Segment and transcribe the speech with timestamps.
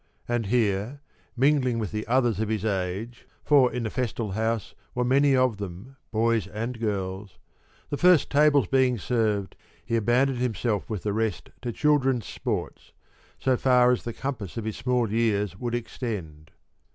[0.27, 0.99] And here,
[1.37, 5.57] mingling with the others of his age— for in the festal house were many of
[5.57, 7.37] them, boys and girls,—
[7.91, 12.93] the first tables being served, he abandoned himself with the rest to children's sports,
[13.37, 16.49] so far as the compass of his small years would extend.